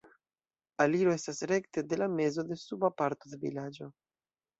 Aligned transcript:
Aliro 0.85 1.11
estas 1.15 1.41
rekte 1.51 1.83
de 1.91 1.99
la 2.03 2.07
mezo 2.13 2.45
de 2.47 2.57
suba 2.63 2.91
parto 3.03 3.31
de 3.35 3.39
vilaĝo. 3.45 3.91